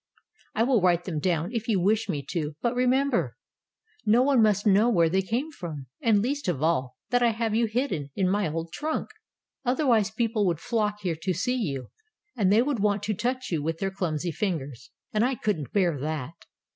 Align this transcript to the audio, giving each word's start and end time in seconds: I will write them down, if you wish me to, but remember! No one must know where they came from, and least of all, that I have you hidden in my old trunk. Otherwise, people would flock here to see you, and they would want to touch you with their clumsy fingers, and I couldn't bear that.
I 0.55 0.63
will 0.63 0.81
write 0.81 1.03
them 1.03 1.19
down, 1.19 1.51
if 1.53 1.67
you 1.67 1.79
wish 1.79 2.09
me 2.09 2.23
to, 2.31 2.55
but 2.59 2.73
remember! 2.73 3.37
No 4.03 4.23
one 4.23 4.41
must 4.41 4.65
know 4.65 4.89
where 4.89 5.09
they 5.09 5.21
came 5.21 5.51
from, 5.51 5.85
and 6.01 6.23
least 6.23 6.47
of 6.47 6.63
all, 6.63 6.95
that 7.11 7.21
I 7.21 7.29
have 7.29 7.53
you 7.53 7.67
hidden 7.67 8.09
in 8.15 8.27
my 8.27 8.47
old 8.51 8.71
trunk. 8.73 9.09
Otherwise, 9.63 10.09
people 10.09 10.47
would 10.47 10.59
flock 10.59 11.01
here 11.01 11.17
to 11.21 11.33
see 11.35 11.55
you, 11.57 11.91
and 12.35 12.51
they 12.51 12.63
would 12.63 12.79
want 12.79 13.03
to 13.03 13.13
touch 13.13 13.51
you 13.51 13.61
with 13.61 13.77
their 13.77 13.91
clumsy 13.91 14.31
fingers, 14.31 14.89
and 15.13 15.23
I 15.23 15.35
couldn't 15.35 15.71
bear 15.71 15.95
that. 15.99 16.33